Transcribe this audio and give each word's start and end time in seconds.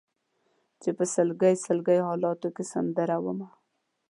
چې 0.81 0.89
په 0.97 1.03
سلګۍ 1.15 1.55
سلګۍ 1.65 1.99
حالاتو 2.07 2.47
کې 2.55 2.63
سندره 2.73 3.17
ومه 3.23 3.49